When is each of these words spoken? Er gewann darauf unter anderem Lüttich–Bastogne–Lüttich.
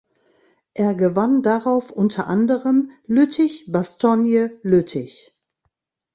Er 0.73 0.95
gewann 0.95 1.43
darauf 1.43 1.91
unter 1.91 2.25
anderem 2.25 2.89
Lüttich–Bastogne–Lüttich. 3.05 5.37